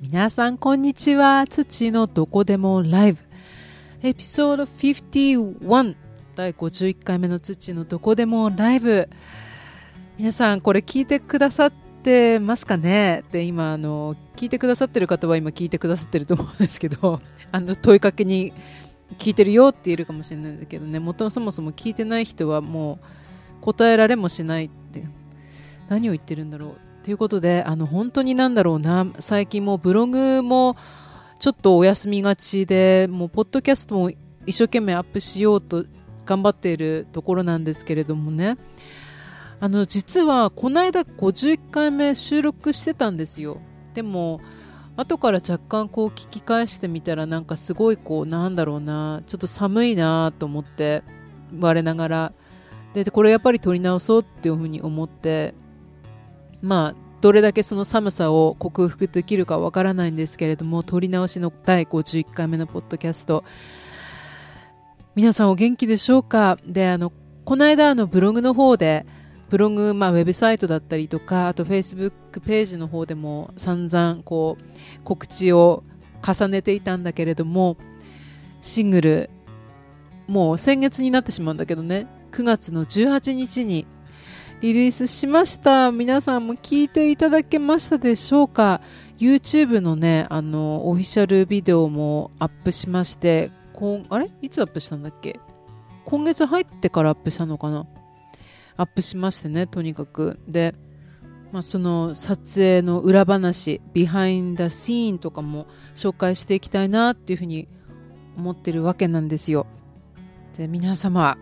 [0.00, 1.44] 皆さんこんにちは。
[1.48, 3.18] 土のどこでもライブ。
[4.00, 5.96] エピソード51
[6.36, 9.08] 第51回目の土のどこでもライブ。
[10.16, 11.72] 皆さんこれ聞いてくださっ
[12.04, 13.24] てますかね？
[13.32, 17.20] で今あの聞いてくださってる方は今聞いてくださってると思うんですけど
[17.50, 18.52] あの問いかけに
[19.18, 21.00] 聞いてるよって言えるかもしれないんだけどね。
[21.00, 23.00] もとそもそも聞いてない人はも
[23.60, 25.08] う答えられもしないって。
[25.88, 26.87] 何を言ってるんだろう。
[27.02, 29.06] ということであの本当になんだろうな。
[29.18, 30.76] 最近もブログも
[31.38, 34.10] ちょっとお休みがちでもうポッドキャストも
[34.44, 35.84] 一生懸命アップしようと
[36.26, 38.56] 頑張っているところなんですけれどもね。
[39.60, 43.60] あの実はこの間51回目収録してたんですよ。
[43.94, 44.40] でも
[44.96, 49.22] 後から若干こう聞き返してみたらなんかすごいこうなんだろうな。
[49.26, 51.02] ちょっと寒いなと思って
[51.58, 52.32] 我ながら。
[52.94, 55.54] でこれやっぱり撮り直そうっていうふうに思って
[56.62, 63.44] まあどれだけその寒さを克服できるかわからないんですけれども撮り直しの第51回目のポッドキャスト。
[65.14, 66.58] 皆さんお元気でしょうか？
[66.64, 67.12] であの
[67.44, 69.04] この間あのブログの方で
[69.50, 75.82] ブログ、まあ、ウェブサイトだったりとかあとフェイスブックページの方でも散々こう告知を
[76.22, 77.78] 重ねていたんだけれども
[78.60, 79.30] シングル
[80.26, 82.06] もう先月になってしまうんだけどね。
[82.30, 83.86] 9月の18日に
[84.60, 85.92] リリースしました。
[85.92, 88.80] 皆さんも聞いていただけましたでしょうか
[89.16, 94.32] ？YouTube のねあのオフィシャルビデオもアップしましてこあれ？
[94.42, 95.38] いつアップしたんだっけ？
[96.04, 97.86] 今月入ってからアップしたのかな？
[98.76, 100.40] アップしましてねとにかく。
[100.48, 100.74] で、
[101.52, 107.68] まあ、その撮影の裏話ビハインダシーンとかも紹介していきたいなっていうふうに
[108.36, 109.68] 思ってるわけなんですよ。
[110.56, 111.38] で皆様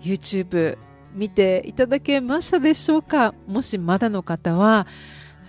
[0.00, 0.78] YouTube
[1.14, 3.34] 見ていただけましたでしょうか？
[3.46, 4.86] もしまだの方は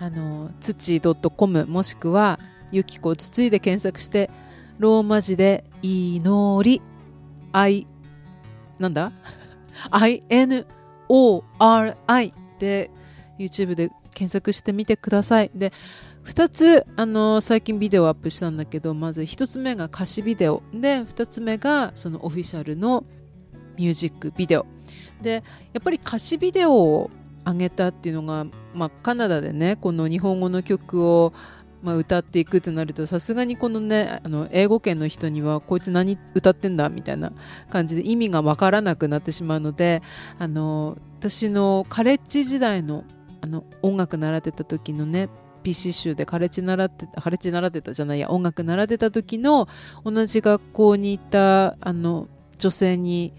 [0.00, 2.38] あの土 .com もしくは
[2.70, 4.30] ゆきこつついで検索して
[4.78, 6.82] ローマ字で祈り
[7.52, 7.86] I
[8.78, 9.12] なんだ
[11.08, 12.90] ?INORI で
[13.38, 15.50] YouTube で検索してみてください。
[15.54, 15.72] で
[16.24, 20.62] 2つあの最近ビデオアップしたんだけどまず1つ目が歌詞ビデオ。
[20.72, 23.04] で2つ目がそのオフィシャルの
[23.76, 24.66] ミュージックビデオ。
[25.22, 27.10] でやっぱり歌詞ビデオを
[27.44, 31.32] 上げたっていうのが、まあ、カナダでねこの日本語の曲を、
[31.82, 37.32] まあ、歌っていくとなるとさすがにこのねあの英語圏の人にはこいつ何歌ってんだみたいな
[37.70, 40.02] 感じで意味がわからなくなってしまうので
[40.38, 43.04] あの私のカレッジ時代の
[43.40, 45.28] あの音楽習ってた時のね
[45.64, 49.68] PC 集でカレッジ習ってたカレッジ習ってたじゃないや音楽習ってた時の
[50.04, 52.28] 同じ学校にいたあの
[52.58, 53.32] 女性に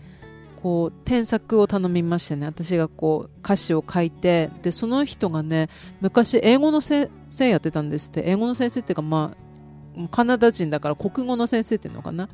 [0.64, 5.68] こう添削を頼みましてね私がこう歌詞を書いてでその人がね
[6.00, 8.24] 昔英語の先生やってたんですって。
[8.26, 9.36] 英語の先生っていうかま
[9.98, 12.30] あカナダ人だから国語の先生っていうのかな。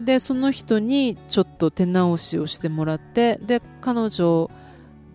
[0.00, 4.48] でその人にちょっと手直しをしてもらってで彼女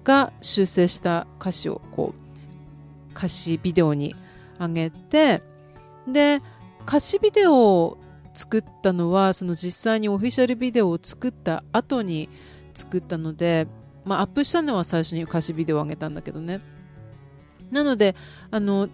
[0.04, 4.18] が修正した歌詞をこう歌詞ビデオに
[4.60, 5.42] 上げて
[6.06, 6.42] で
[6.86, 7.98] 歌詞ビデオ
[8.38, 12.30] 作ったのはその実際にオフィシャルビデオを作った後に
[12.76, 13.68] 作ったので、
[14.06, 16.62] まあ、アップしたのは最初に歌詞ビデオを上げたんだけどね。
[17.72, 18.16] なので
[18.52, 18.90] あの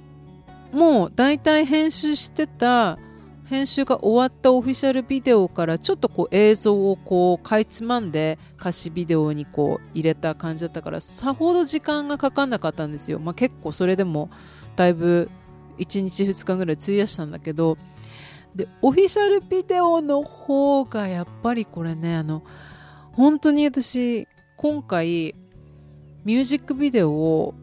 [0.71, 2.97] もう大体編集してた
[3.45, 14.31] 編集が終わったオフィシャルビデオからちょっとこう映像をこうかいつまんで歌詞ビデオにこう入れた感じだったからさほど時間がかかんなかったんですよ、まあ、結構それでも
[14.77, 15.29] だいぶ
[15.77, 17.77] 1日2日ぐらい費やしたんだけど
[18.55, 22.43] でオフィシャルビデオの方がやっぱりこれねあの
[23.13, 24.27] 本当に私
[24.57, 25.35] 今回
[26.23, 27.53] ミュージックビデオを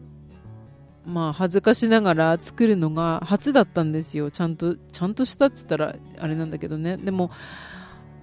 [1.05, 4.29] まあ恥ずかしながら作るのが初だったんですよ。
[4.29, 6.97] ちゃんとちゃんとしたっつったらあれなんだけどね。
[6.97, 7.31] でも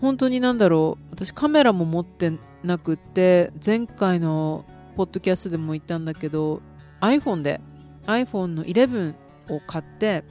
[0.01, 1.05] 本当になんだろう。
[1.11, 4.65] 私カメラも持ってなくって前回の
[4.97, 6.63] ポッドキャストでも言ったんだけど
[7.01, 7.61] iPhone で
[8.07, 9.15] iPhone の11
[9.49, 10.25] を買って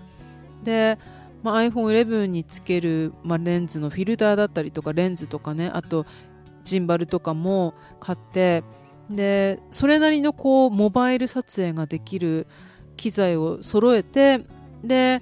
[0.63, 0.97] で
[1.43, 6.05] まあ、iPhone11 につける、まあ、レンズのフィルターだったりとかレンズとかねあと
[6.63, 8.63] ジンバルとかも買って
[9.09, 12.47] でそれなりのこうモバイル撮影ができる
[12.97, 14.41] 機材を揃えて
[14.83, 15.21] で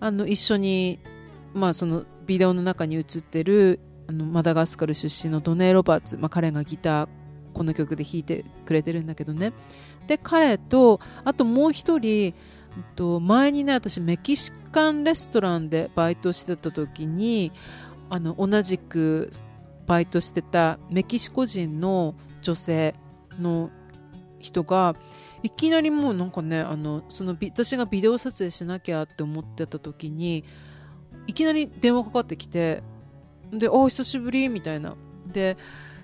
[0.00, 0.98] あの一緒に、
[1.52, 7.08] まあ、そのビデオの中に映ってるあのマダガスカル出身のドネー・ロバーツ、まあ、彼がギター
[7.52, 9.52] この曲で弾いてくれてるんだけどね。
[10.06, 12.34] で彼とあともう一人
[12.96, 17.52] と前にね私メキシカンレストランでバイトしてた時に
[18.10, 19.30] あの同じく
[19.86, 22.94] バイトしてたメキシコ人の女性
[23.40, 23.70] の
[24.38, 24.94] 人が
[25.42, 30.44] いきなりもうなんかねあのその私がビデオ撮影しなきゃって思ってた時に
[31.26, 32.82] いきなり電話かかってきて
[33.52, 34.96] で「あ久しぶり」みたいな。
[35.26, 35.56] で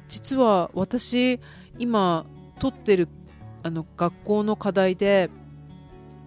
[0.09, 1.41] 実は私
[1.79, 2.27] 今
[2.59, 3.09] 撮ってる
[3.63, 5.31] あの学校の課題で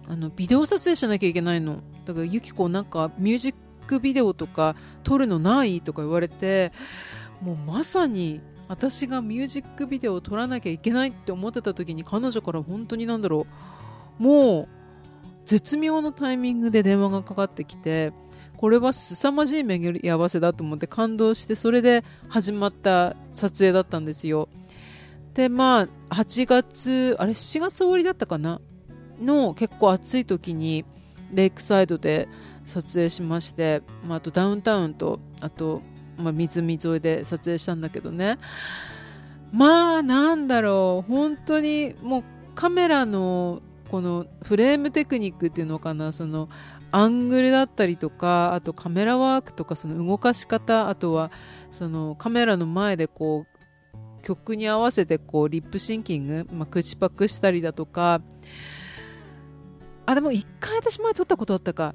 [0.08, 1.82] あのビデオ撮影しなきゃいけないの。
[2.04, 3.54] だからユキコなんかミュージッ
[3.86, 6.72] クビデオとか撮るのないとか言われて
[7.40, 13.46] もうまさに私がミュージックビデオを撮らなきゃいけないって思ってた時に彼女から本当になんだろ
[14.20, 14.22] う。
[14.22, 14.68] もう
[15.44, 18.12] 絶妙なタイミングで電話がかかってきて
[18.56, 24.48] これは凄まじい巡り合わせだと思って感動してそれで始まった撮影だったんですよ。
[25.34, 28.60] でまあ8月あれ7月終わりだったかな
[29.20, 30.84] の結構暑い時に
[31.32, 32.28] レイクサイドで
[32.64, 35.82] 撮影しまして、まあ、あとダウンタウンとあと
[36.18, 38.38] まあ、湖沿いで撮影したんだけどね。
[39.52, 41.10] まあなんだろう。
[41.10, 42.24] 本当にもう
[42.54, 46.12] カメラのこのフレームテクニックっていうのかな。
[46.12, 46.48] その
[46.90, 51.32] アングルだったりとかあとカメラワークとかその動かし方あとは
[51.72, 58.22] そのカメラの前でこう曲に合わせてこうリップシンキング、まあ、口パクしたりだとか
[60.06, 61.94] あでも一回私前撮ったことあったか。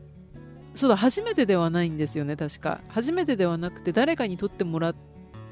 [0.75, 2.81] そうだ初めてではないんですよね確か。
[2.89, 4.95] 初めてではなくて誰かに撮ってもらっ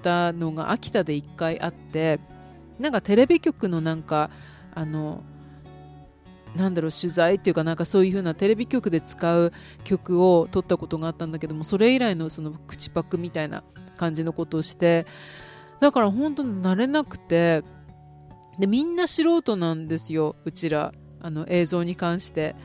[0.01, 2.19] たのが秋田で1回あって
[2.79, 4.29] なんかテレビ局のなんか
[4.73, 5.23] あの
[6.55, 9.51] なんだろう取材っていうかなんかそういう風なテレビ局で使う
[9.83, 13.63] 曲を撮ったことがあったんだけどもそれ以来のその口パクみたいな
[13.97, 15.05] 感じのことをして
[15.79, 17.63] だから本当に慣れなくて
[18.57, 20.93] でみんな素人なんですようちら。
[21.21, 22.55] あの映像に関して。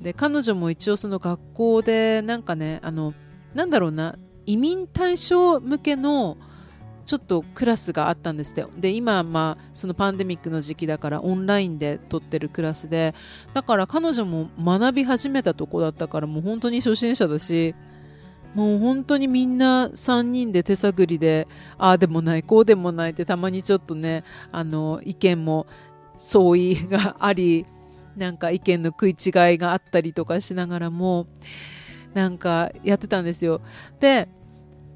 [0.00, 3.14] で彼女も一応その学校でなんかねあの
[3.54, 4.16] なんだろうな
[4.46, 6.38] 移民対象向けの
[7.04, 13.14] ちょっとクラスがあったんですってで今まあそのパンデミックの時期だからオンラインで撮ってるクラスで
[13.54, 17.74] だから彼女も学び始めたとこだったからもう本当に初心者だし
[18.54, 24.22] もう本当にみんな3人で手探りでああでもないこうでもないってたまにちょっとね
[24.52, 25.66] あの意見も
[26.16, 27.64] 相違があり
[28.18, 31.26] なんか意見の食い違いがあったりとかしながらも
[32.14, 33.60] なんかやってたんですよ。
[34.00, 34.28] で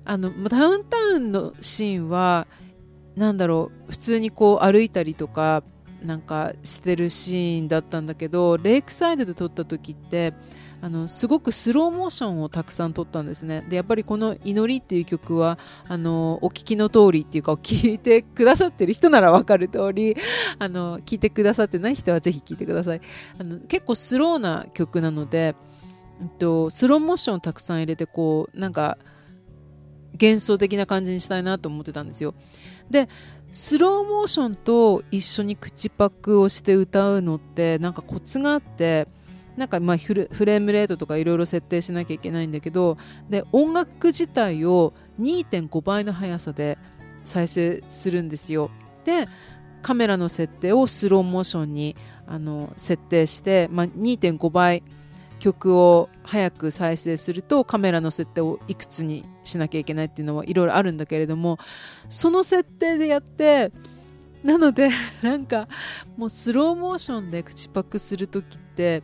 [0.05, 2.47] あのダウンタウンのシーンは
[3.15, 5.63] 何だろう普通にこう歩いたりとか
[6.03, 10.35] なんかしてるシーンだったんだけどレイクサイドで撮った時って
[10.83, 13.65] あのすごくスローモーションをたくさん撮ったんですね。
[13.69, 15.57] でやっぱりこの「祈り」っていう曲は
[15.87, 20.17] あのお聞きの通りっていうか聞いてくださってる人なら分かる通り
[20.59, 23.01] あの聞いてくださってない人はぜひ聞いてください。
[23.39, 25.55] あの結構スローな曲なので、
[26.21, 28.99] えっと、スローモーションをたくさん入れてこうなんか
[30.21, 32.35] 幻想的な感じにしたいなと思ってたんですよ。
[32.91, 33.09] で
[33.53, 39.07] スローモーションと一緒に口パクをして歌うのってなんかコツがあって
[39.57, 42.97] なんかまあフレームレートとかいろいろ設定しなきゃいけないんだけど
[43.29, 46.79] で音楽自体を2.5倍の速さで
[47.25, 48.71] 再生するんですよ。
[49.05, 49.29] で
[49.83, 51.97] カメラの設定をスローモーションに
[52.27, 54.83] あの設定して、まあ、2.5倍
[55.41, 61.59] 曲を早く再生するとカメラの設定をいくつにしなきゃいけないっていうのはいろいろあるんだけれども
[62.09, 63.73] その設定でやって
[64.45, 64.91] なので
[65.21, 65.69] なんか
[66.17, 69.03] もうスローモーションで口パクする時って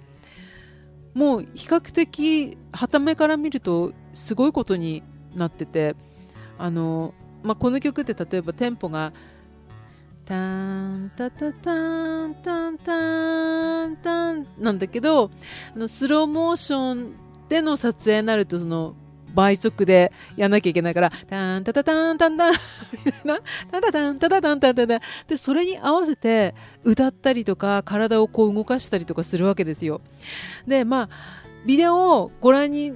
[1.14, 5.02] もう比較的はためから見るとすごいことに
[5.34, 5.96] なってて
[6.58, 9.12] あの、まあ、この曲って例えばテンポが
[10.24, 15.30] タンタタタンタンタンタンなんだけど
[15.74, 17.12] あのスローモーション
[17.48, 18.94] での撮影になるとその
[19.38, 22.52] 倍速でやんなきゃいけないから、タンタタタンタンタン
[23.04, 23.38] みたいな、
[23.70, 30.00] タンタタンタタタンタタンタンで、それに合わせて歌ったりとか、体をこう動かしたりとかするわけですよ。
[30.66, 31.08] で、まあ、
[31.64, 32.94] ビデオをご覧に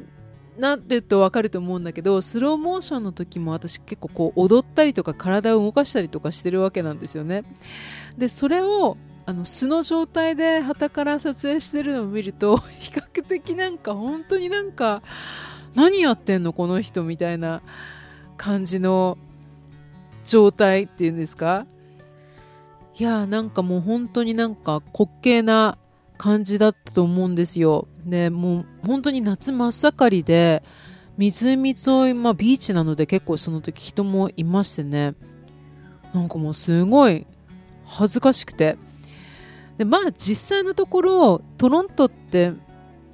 [0.59, 7.45] なるとわかると思うんだけど、スローモーションの時も私結構こう踊ったりとか体を動かしたりとかしてるわけなんですよね。
[8.19, 8.97] で、それを
[9.27, 15.03] あの素の状態で旗から撮影してるのを見ると比較的なんか本当になんか
[15.75, 17.63] 何やってんのこの人みたいな
[18.37, 19.19] 感じの
[20.25, 21.67] 状態っていうんですか？
[22.99, 25.79] いやーなんかもう本当になんか滑稽な
[26.19, 27.89] 感じだったと思うんですよ。
[28.05, 30.63] でもう本当に夏真っ盛りで
[31.17, 35.15] 湖沿い、まあ、ビーチなので結構その時人もいましてね。
[36.13, 37.27] なんかもうすごい
[37.87, 38.77] 恥ずかしくて。
[39.79, 42.53] でまあ実際のところトロントって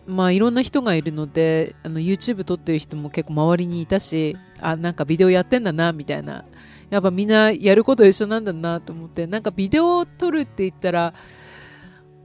[0.08, 6.44] まあいろんな人がいるのであの YouTube 撮ってる人も結構周りにいたしあなんかビデオやってんだなみたいな。
[6.90, 9.26] やっぱみんなやること一緒なんだなと思って。
[9.26, 11.12] なんかビデオを撮るって言ったら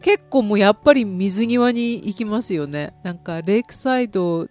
[0.01, 2.93] 結構もうやっぱり水際に行きますよね。
[3.03, 4.47] なんかレイクサイドっ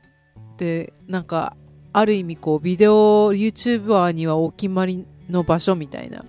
[0.58, 1.56] てなんか
[1.92, 6.24] ある意味こうビデオ YouTuber にはお決まりの場所みたいな、ま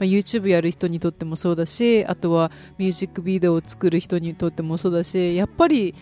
[0.00, 5.94] あ、YouTube やる人にとってもそうだしあとはミュージックビデオを作る人にとってもそうだしやっぱり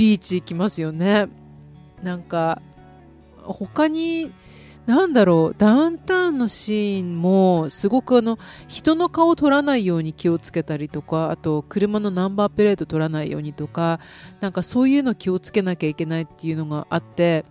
[0.00, 1.28] ビーチ行きますよね。
[2.02, 2.62] なんか
[3.42, 4.32] 他に
[4.86, 14.00] なんだろうダウンタウンのシーンもすごくあの人の顔を撮らないように気をつけたりとかあと車のナンバープレート撮らないようにとか
[14.40, 17.44] なんかそういうの気をつけなきゃいけないっていうのがあって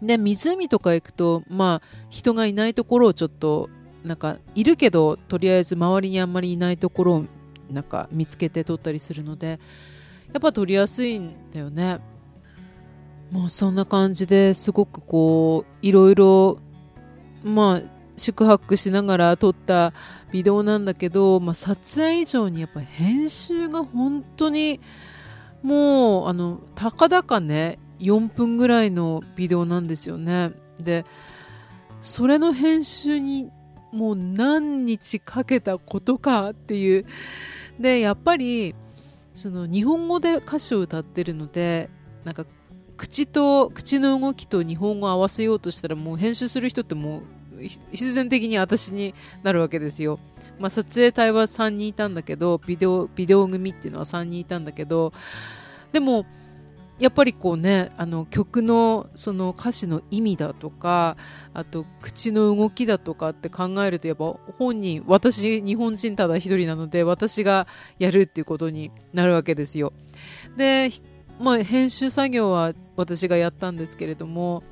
[0.00, 3.68] で湖とか行くとまあ人がいないところをちょっと
[4.04, 7.24] なんかいるけどとりあえず周りにあんまりいないところを
[7.68, 9.58] なんか見つけて撮ったりするので
[10.32, 12.00] やっぱ撮りやすいんだよね。
[13.30, 16.58] まあそんな感じですごくこういろいろ
[17.44, 19.92] まあ宿泊しながら撮った
[20.32, 24.80] ビデオなんだけど、まあ、撮影以上にやっぱ編集が本当に
[25.62, 31.04] もうあのたかだかね4分ぐらいのビデオなんですよねで
[32.00, 33.50] それの編集に
[33.92, 37.06] もう何日かけたことかっていう
[37.80, 38.74] でやっぱり
[39.38, 41.88] その日本語で歌詞を歌ってるので
[42.24, 42.44] なんか
[42.96, 47.22] 口と口の動きと日本語を合わせようとしたらもう編集する人っても
[47.56, 49.14] う必然的に私に
[49.44, 50.18] なるわけですよ。
[50.58, 55.12] まあ、撮影隊は3人いたんだけどビデオビデオ組っていうのは3人いたんだけど
[55.92, 56.26] でも
[56.98, 61.16] やっぱりこうねあの曲のその歌詞の意味だとか
[61.54, 69.92] あと口の動きだとかって考えるとやっぱ本人私日本人ただ一人なので私がやるっていうことになるわけですよ。
[70.56, 70.90] で
[71.40, 74.64] まあ、編集作業は私がやったんですけれども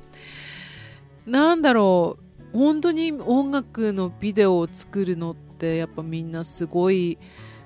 [1.25, 2.17] なんだろ
[2.53, 7.17] う本当に音楽のビデオを作るのってやっぱみんなすごい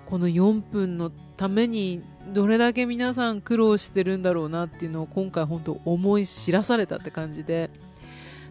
[0.05, 7.69] この4分のためにどれだけ皆さん苦労してるんだろうなっていうのを今回本当思い知らされたって感じで。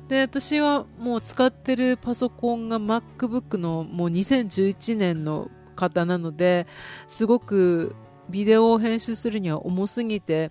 [0.09, 6.67] で私はもう使ってるパソコンが MacBook のもう2011年の方なので
[7.07, 7.95] すごく
[8.29, 10.51] ビデオを編集するには重すぎて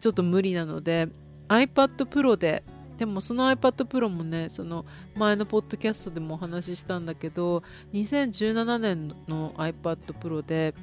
[0.00, 1.08] ちょっと無理なので
[1.48, 2.64] iPad Pro で
[2.96, 10.74] でもその iPad Pro もねその前のポッドキャストでもお話ししたんだけど2017年の iPad Pro で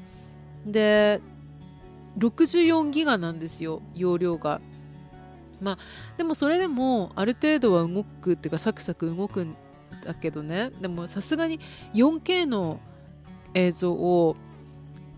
[0.66, 1.20] で
[2.18, 4.62] 64ギガなんですよ容量が。
[5.62, 5.78] まあ
[6.18, 9.56] でもそれでもある程度は動くっていうかサクサク動くん
[10.04, 10.72] だけどね。
[10.82, 11.60] でもさすがに
[11.94, 12.80] 4K の
[13.54, 14.36] 映像を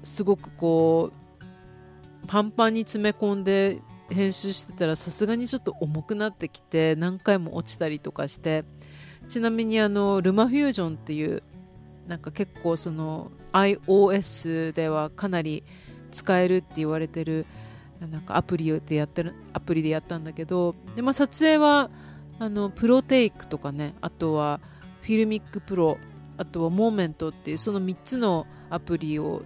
[0.04, 1.12] すごくこ
[1.42, 8.64] うパンパンに詰め込んで編集してたらさすがにちょっと重くなってきて何回も落ちたりとかして。
[9.28, 11.44] ちなみにあのルマフュージョンっていう
[12.08, 15.64] なんか結構その iOS ではかなり
[16.16, 17.46] 使えるって言われてる
[18.00, 21.90] なんかアプリでやってるアプリでやったんだけどで、まあ、撮影は
[22.40, 24.60] あの ProTake とかねあとは
[25.02, 25.98] Filmic Pro
[26.38, 29.44] あとは Moment っていうその3つのアプリを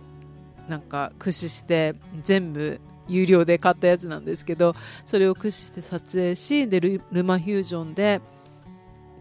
[0.67, 8.21] なんか駆使して全部有料で買ったやつなんですけどそれを駆使して撮影しで LumaFusion で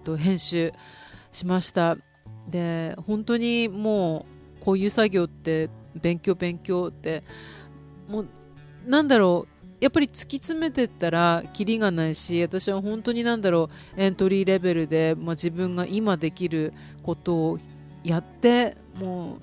[0.05, 0.73] と編集
[1.33, 1.97] しました。
[2.49, 4.26] で本当にも
[4.61, 7.23] うこういう作業って勉強勉強って。
[8.09, 8.28] もう
[8.87, 9.54] なんだろう。
[9.80, 14.00] やっぱり突き詰めてったらキリがないし私は本当になんだろう。
[14.00, 17.59] エントリーレベルで、まあ、自分が今できることを
[18.02, 19.38] やっても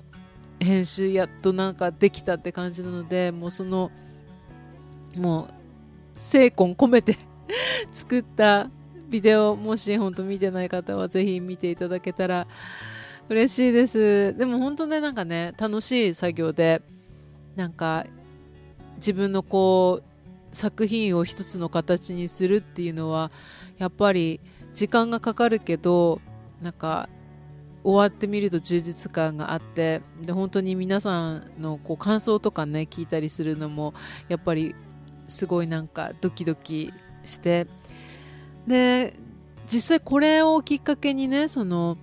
[0.60, 3.90] う編集やっとなんかできたって感じなのでもうその
[5.16, 5.54] もう
[6.16, 7.16] 精魂込めて
[7.92, 8.70] 作った
[9.08, 12.46] ビデオもし本当見てない方はぜひ見ていただけたら
[13.28, 14.36] 嬉しいです。
[14.36, 16.82] でも本当ねなんかね楽しい作業で
[17.56, 18.06] なんか
[18.96, 23.30] 自分のこう作品を一つの形にするっていうのは
[23.78, 24.40] やっぱり
[24.72, 26.20] 時間がかかるけど
[26.62, 27.08] なんか
[27.82, 33.94] 終わってみると充実感があってで本当に皆さんのこう感想とかね聞いたりするのも
[34.28, 34.74] やっぱり
[35.26, 36.92] すごいなんかドキドキ
[37.24, 37.66] して。
[38.66, 39.14] で
[39.68, 41.98] 実際これをきっかけにねその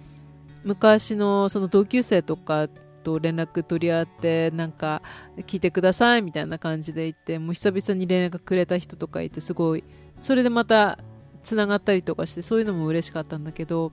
[0.63, 2.67] 昔のその同級生とか
[3.03, 5.01] と連絡取り合ってなんか
[5.39, 9.83] 聞いてくださいみたいな感じで言ってもう久々に連絡くれた人とかいてすごい
[10.21, 10.99] それでまた
[11.41, 13.91] つながったりとかしてそういうのも嬉しかったんだけど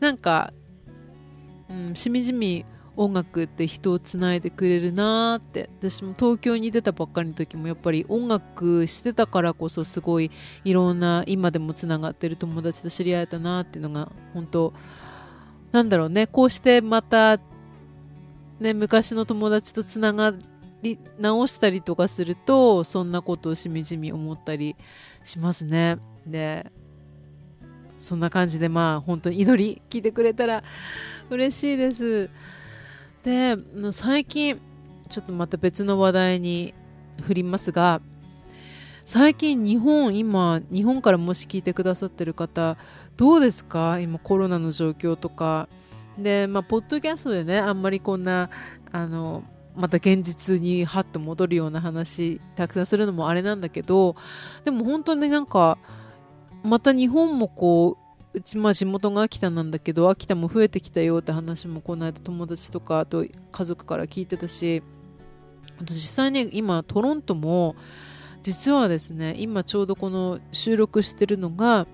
[0.00, 0.52] なんか
[1.72, 5.70] うん、しみじみ音楽って人をつないでくれるなーって。
[5.78, 10.30] 私も東京に出たばっかりの時もやっぱり音楽してたからこそすごい
[10.64, 14.74] いろんな今でもつながってる友達と知り合えたなっていうのが本当
[15.72, 17.40] なんだろうねこうしてまた
[18.62, 20.32] ね、昔の友達とつなが
[20.82, 24.76] り直したりとかするとそんなことをしみじみ思ったり
[25.24, 25.98] しますね。
[26.26, 26.70] で
[27.98, 30.62] そんな感じでまあ本当に祈り聞いてくれたら
[31.28, 32.30] 嬉しいです。
[33.24, 33.56] で
[33.90, 34.60] 最近
[35.08, 36.72] ちょっとまた別の話題に
[37.20, 38.00] 振りますが
[39.04, 42.76] 最近日本今日本からもし聞いてくださってる方
[43.16, 43.98] どうですか？
[44.00, 45.68] 今コロナの状況とか。
[46.18, 48.50] でまあポッドキャストでねあんまりこんな
[48.90, 49.42] あの
[49.74, 54.14] また現実にハッと戻るような話たくさんするのもあれなんだけど
[54.64, 55.78] でも本当になんか
[56.62, 57.96] また日本もこ
[58.34, 64.82] ううちまあ地元が秋田なんだけど秋田も増えてきたよって話もこの間友達とかあと家族から聞いてたし
[65.80, 67.74] あと実際に今トロントも
[68.42, 71.86] 実はですね今ちょうどこの収録してるのが、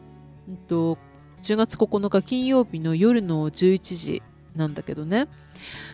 [0.49, 0.99] えっと、
[1.43, 4.23] 10月9日金曜日の夜の11時
[4.57, 5.28] なんだけどね。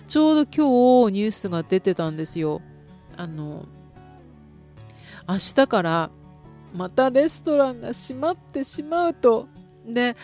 [0.06, 2.62] ちょうど今日ニュースが出てたんですよ。
[3.16, 3.66] あの
[5.28, 6.10] 明日から
[6.74, 9.48] またレストランが閉まってしまうと。
[9.86, 10.16] で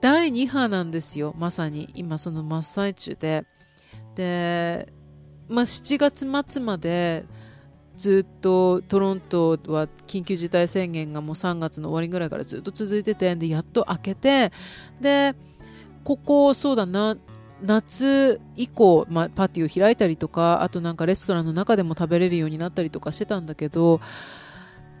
[0.00, 1.34] 第2波なんですよ。
[1.38, 1.88] まさに。
[1.94, 3.44] 今その真っ最中で。
[4.16, 4.92] で、
[5.48, 7.24] まあ、7月末まで
[8.02, 14.50] ずっとトロントは緊急事態宣言がもう3月の終わりぐらいからずっと続いててでやっと明けて
[15.00, 15.36] で
[16.02, 17.16] ここそうだな
[17.62, 24.00] 夏以降、まあ、パーティーを開いたりとかあとなんかレストランの中でも食べれるようになったりとかしてたんだけど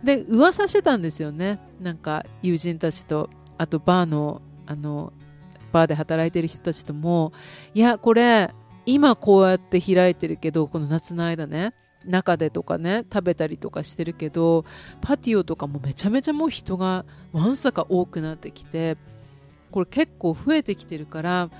[0.04, 1.58] で噂してたんですよね。
[1.80, 5.12] なんか友人たちとあとバーのあの
[5.72, 7.32] バーで働いてる人たちとも
[7.74, 8.54] いやこれ
[8.86, 11.74] 今こうやって開いてるけどこの夏の間ね
[12.06, 14.64] 中でとかね食べたりとかしてるけど
[15.00, 18.96] パティオとかもめちゃめちゃもう人がわんさか多くなってきて
[19.70, 21.50] これ結構増えてきてるから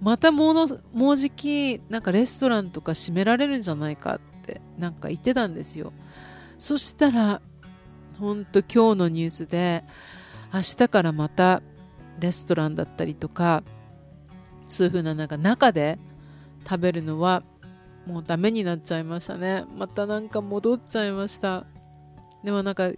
[0.00, 5.92] またもうもうじきなんかレストランとか閉められるんじゃないかってなんか言ってたんですよ。
[6.58, 7.40] そしたら
[8.18, 9.84] ほんと今日のニュースで
[10.52, 11.62] 明日からまた
[12.18, 13.62] レストランだったりとか
[14.66, 15.98] そういう風ななんか中で
[16.68, 17.42] 食べるのは
[18.06, 19.64] もうダメになっちゃいましたね。
[19.76, 21.64] またなんか戻っちゃいました。
[22.42, 22.90] でもなんか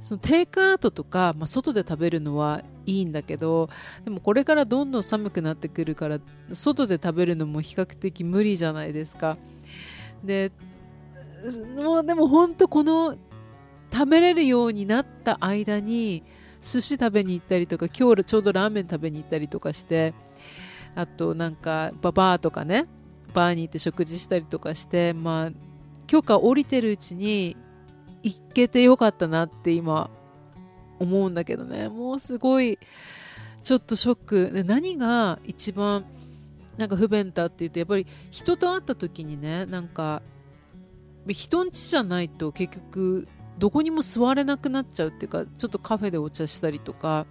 [0.00, 3.70] そのテイクアウトとか、まあ、外で食べるのはいいんだけど
[4.04, 6.18] でもこれからどんどん寒くなってくるから
[6.52, 9.36] 外で食べるのも比較的無理じゃないですか。
[10.22, 10.50] で
[11.76, 13.16] もうでも本当この
[13.92, 16.24] 食べれるようになった間に
[16.60, 20.14] 寿司食べに行ったりとか今日ちょうどラーメン食べに行ったりとかして
[20.94, 22.86] あとなんかババアとかね
[23.34, 25.50] バーに行って食事したりとかしてまあ
[26.06, 27.56] 許可降りてるうちに
[28.22, 30.08] 行けてよかったなって今
[30.98, 31.88] 思うんだけどね。
[31.88, 32.78] もうすごい
[33.62, 34.50] ちょっとショック。
[34.52, 36.04] で何が一番
[36.78, 40.22] なんか不便だって言うとやっぱり人と会った時にねなんか
[41.28, 47.26] 人んちじゃないと結局どこにも座れなくなっちゃうっていうかちょっとカフェでお茶したりとか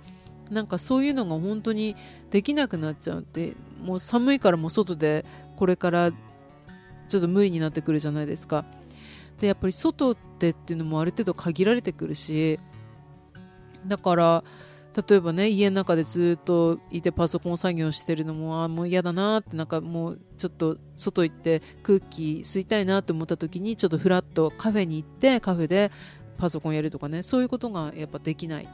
[0.49, 1.95] なんかそういうのが本当に
[2.31, 8.65] できなくなっちゃうってもう寒いからもう外でこれからちょっと無理になってくるじゃないですか。
[9.39, 12.59] でやっぱり外でっていうのもある程度限られてくるし
[13.85, 14.43] だから
[15.09, 25.91] 例えばね家の中でずっといてパソコン作業してるのもあもう嫌だなってなんかもうちょっと外行って空気吸いたいなと思った時にちょっとフラッとカフェに行ってカフェで
[26.37, 28.69] パソコンやるとかねそういうことがやっぱできない。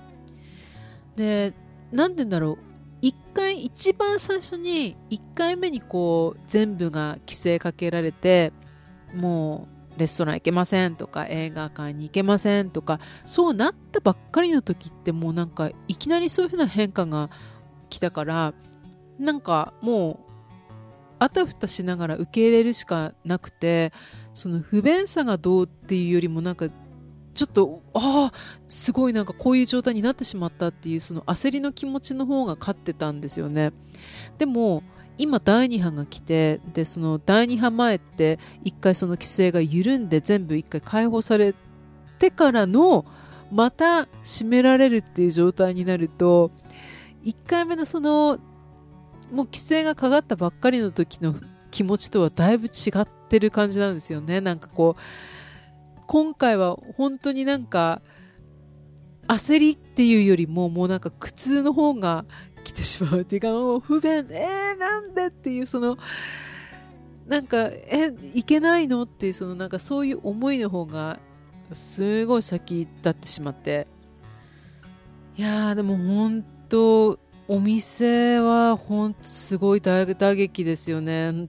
[1.16, 1.54] で
[1.92, 2.69] 何て言うんだろう？
[3.02, 8.52] 1回一番最初に1回目にこう全部が規制かけられて
[9.14, 17.30] もうレストラン行けませんとか映画館に行けませんとかそうなったばっかりの時ってもうなんかいきなりそういう風な変化が
[17.90, 18.54] 来たから
[19.18, 20.30] なんかもう
[21.20, 23.92] あたふたしながら受け入れるしかなくて
[24.34, 26.70] その不便さがどうっていうよりもなんか
[27.34, 28.38] ちょっとああ
[28.68, 33.72] すごいなんかこういう状態になってしまったっていうその焦りの気持ちの方が勝ってたんですよね。
[34.38, 34.84] でも
[35.18, 41.54] 今第2波が来てでその第2波前って1回その規制が緩んで全部1回解放され
[42.20, 43.06] てからの
[43.52, 46.52] また閉められるっていう状態になると
[47.26, 48.40] 1回目のその
[49.32, 51.36] もう規制がかかったばっかりの時の
[51.72, 54.42] 気持ちとはだいぶ違ってる感じなんですよね。
[54.42, 55.02] なんかこう
[56.10, 58.02] 今回は本当になんか
[59.28, 62.26] 焦りっていうよりももうなんか苦痛の方が
[62.64, 66.00] 来てしまうっていうかもう不便えー、なんでっていうその
[67.28, 71.20] なんかえいけないのっていうそのなんかそういう思いの方が
[71.72, 73.86] すごい先立ってしまって。
[75.38, 81.48] いやーでも本当お店は本当すごい打撃ですよね。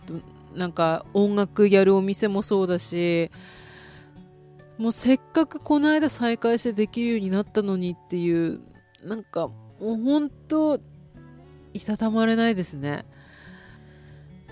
[0.55, 3.31] なんか音楽やるお店もそうだし
[4.81, 8.62] もうせっかくこの間再開してできるようになったのにっていう
[9.05, 10.81] なんかもう本当
[11.75, 13.05] いたたまれないですね。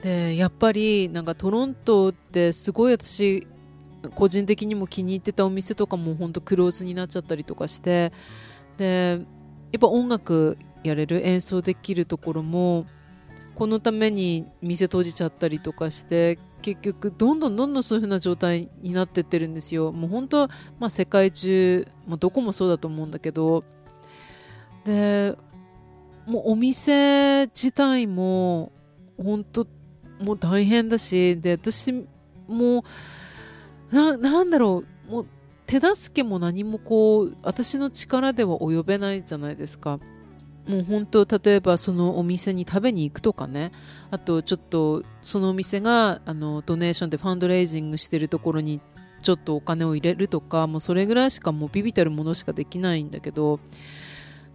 [0.03, 3.47] でやっぱりなんかトロントってすごい私
[4.15, 8.13] 個人的にも気に入ってたお店とかも本当クローズになっちゃったりとかして
[8.77, 9.21] で
[9.73, 12.85] やっぱ音楽やれる演奏できるところも
[13.55, 19.93] このために店閉じちゃったりとかして結局どんどんどんどんそういう風な状態になってってるんですよ。
[19.93, 23.65] もう本当、まあ、世界中、まあ、どこもそうだと思うんだけど。
[24.85, 25.37] で
[26.27, 28.71] もうお店自体も
[29.17, 29.67] 本当
[30.21, 32.07] もう大変だしで私
[32.47, 32.85] も
[33.91, 35.27] ななんだろうもう
[35.67, 40.01] 手助けも何もこう私の力では及べないじゃないですか。
[40.69, 43.73] もう本当例えばそのお店に食べに行くとかね。
[44.11, 48.81] あとちょっとそのお店があのドネーションでファンドレイジングしてるところに
[49.23, 53.61] ちょっとお金を入れるとかもうそれぐらいしかもうビビたるものしかできないんだけど。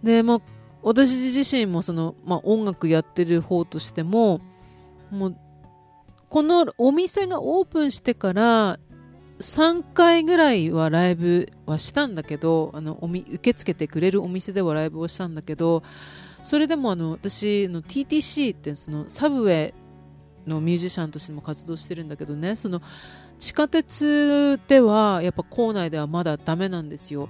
[0.02, 0.38] でまあ
[0.82, 4.42] 私自身もその、まあ、音楽やってる方としても
[5.10, 5.36] もう
[6.28, 8.78] このお店がオープンしてから
[9.44, 15.82] 3回ぐらいはライブはしたんだけどあのおみ受け付けてくれるお店ではライブをしたんだけど
[16.42, 19.74] それでもあの私の TTC ってそのサブウェ
[20.46, 22.80] イのミュージシャンとしても活動してるんだけどねその
[23.38, 27.28] 地下鉄ではやっぱ構内ではまだダメなんですよ。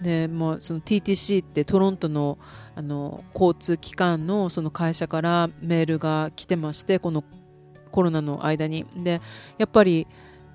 [0.00, 2.38] でもうその TTC ってトロントの
[2.74, 7.22] あの交通機関のその会社からメールが来てましてこの
[7.90, 8.86] コロナの間に。
[8.96, 9.20] で
[9.58, 10.06] やっぱり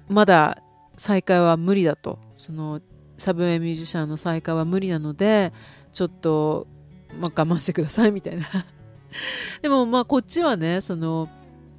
[0.07, 0.63] まだ
[0.99, 2.19] 再開は無理だと。
[2.35, 2.81] その
[3.17, 5.51] サブウェイミュージシャンの再開は無理なので
[5.91, 6.67] ちょっと、
[7.19, 8.45] まあ、我慢してくださいみたいな。
[9.61, 11.29] でもまあこっちはねその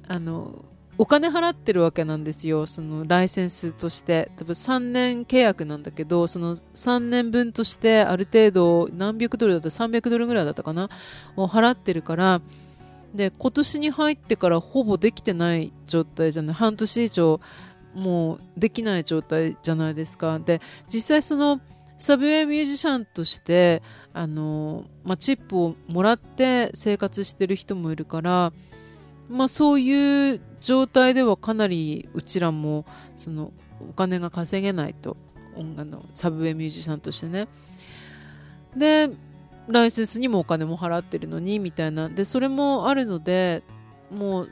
[0.07, 0.65] あの
[0.97, 2.67] お金払ってるわけなんですよ。
[2.67, 4.31] そのライセンスとして。
[4.35, 10.89] 多分3年契約なんだけどその3年分としてある程度何百ドルだった300ドルぐらいだったかな？
[11.37, 12.41] を払ってるから
[13.15, 16.55] で今年に入ってからほぼできてない状態じゃない？
[16.55, 17.39] 半年以上
[17.93, 20.39] もうできない状態じゃないですか。
[20.39, 21.59] で実際その
[21.97, 28.53] サブウェイミュージシャンとしてあの、まあ、チップをもらって生活してる人もいるから、
[29.29, 33.51] まあ、そういう状態ではかなりうちらもその
[33.87, 35.17] お金が稼げないと。
[35.55, 37.47] 音楽のサブウェイミュージシャンとしてね。
[38.75, 39.09] で
[39.67, 42.09] ライセンスにもお金も払ってるのにみたいな。
[42.09, 43.63] でそれもあるので
[44.09, 44.51] もう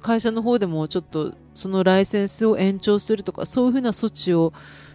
[0.00, 4.52] 会社の方でもちょっとそのライセンスを延長するとかそういうふうな措置を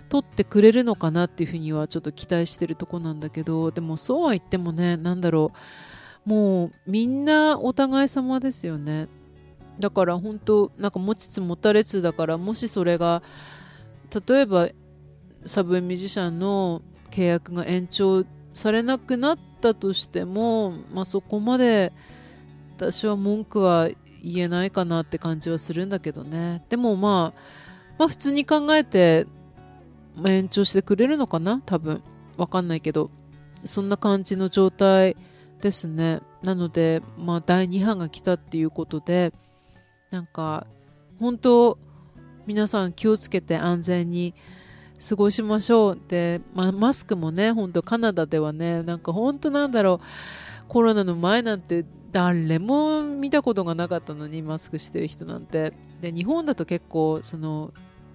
[0.10, 5.52] 取ってくれるのかなっていうふうにはちょっと期待してるとこなんだけどでもそうは言ってもね何だろ
[6.26, 6.30] う。
[6.30, 9.08] もうみんなお互い様ですよね。
[9.80, 13.22] だから本当なんか持ちつ持たれつだからもしそれが
[14.28, 14.70] 例えば
[15.46, 21.94] サブミュージシャンの契約が延長されなくなったとしても、まあ、そこまで
[22.76, 23.90] 私は文句は
[24.24, 26.64] 言えないかなって感じはするんだけどね。
[26.70, 27.40] でもまあ
[27.98, 29.28] まあ普通に考えて
[30.26, 31.62] 延長してくれるのかな？
[31.66, 32.02] 多分。
[32.38, 33.10] わかんないけど。
[33.66, 35.18] そんな感じの状態
[35.62, 36.22] ですね。
[36.44, 39.34] なのでまあ第2波が来たっていうことで
[40.12, 40.68] なんか
[41.20, 41.80] 本当
[42.46, 44.36] 皆さん気をつけて安全に
[45.10, 50.06] 過ごしましょうで、まあ、マスクもね本当カナダではねなんか本当なんだろう。
[50.68, 51.86] コロナの前なんて
[52.18, 55.74] 誰も見たことがなかったのにマスクしてる人なんて。
[56.02, 57.74] で日本だと結構その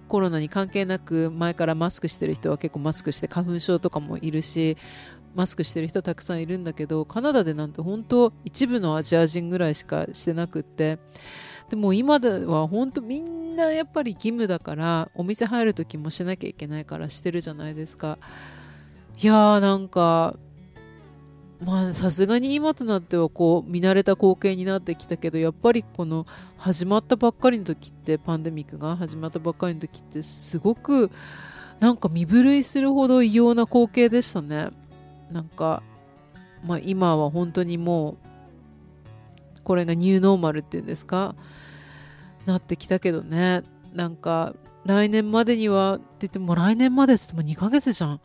[0.09, 4.77] コロナに関係なく前からマスクしてる人は結構マスクして花粉症とかもいるし
[5.35, 10.99] マスクしてる人たくさんいるんだけどカナダでなんて本当一部のアジア人ぐらいしかしてなくって。
[11.69, 18.19] でも今では本当みんなやっぱり義務だからお店入る時もしなきゃいけないからしてるじゃないですか。
[19.21, 20.35] いやーなんか
[21.65, 26.25] まあさすがに今となってはこう見慣れた光景になってきたけどやっぱりこの
[26.57, 31.09] 始まったばっかりの時ってパンデミックが始まったばっかりの時ってすごく
[31.79, 34.69] なんか身震いするほど異様な光景でしたね。
[35.31, 35.83] なんか、
[36.63, 38.17] まあ、今は本当にもう
[39.63, 41.35] これがニューノーマルっていうんですか？
[42.45, 43.63] なってきたけどね。
[43.93, 44.53] なんか
[44.85, 48.21] 来年までにはって言っても来年までっつっても2ヶ月じゃん。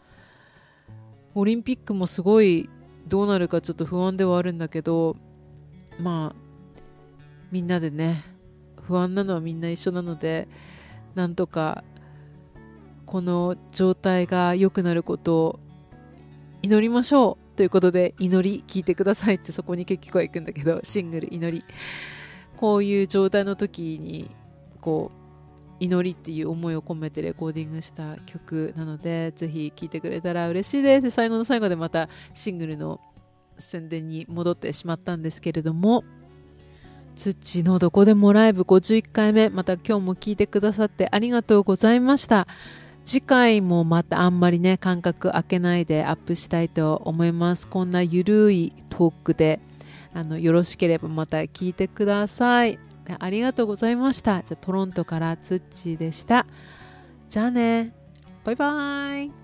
[1.35, 2.69] オリンピックもすごい
[3.09, 5.17] どうなるかちょっと不安ではあるんだけど
[5.99, 6.37] まあ
[7.51, 8.23] みんなでね
[8.83, 10.49] 不安なのはみんな一緒なので
[11.15, 11.85] なんとか
[13.07, 15.61] この状態が良くなることを
[16.63, 21.65] 祈りましょうということで祈り聞いてくださいってそこに結局は行くんだけどシングル祈り。
[22.59, 24.33] こういう状態の時に
[24.81, 25.18] こう
[25.81, 31.11] 祈りっていう思いを込めてレコーディングした曲なのでぜひ聴いてくれたら嬉しいです。
[31.11, 33.01] 最後の最後でまたシングルの
[33.59, 36.05] 宣伝に戻ってしまったんですけれども。
[37.17, 42.47] ツッチのどこでもライブ51回目また今日も聞いてくださってありがとうございました。
[43.05, 47.67] 次回もまたあんまりね間隔空けないでアップしたいと思います。
[47.67, 49.59] こんなゆるいトークで
[50.15, 52.79] あのよろしければまた聞いてください。
[53.19, 54.43] ありがとうございました。
[54.43, 56.47] じゃトロントからツッチーでした。
[57.29, 57.93] じゃあね。
[58.45, 59.38] バイバイ。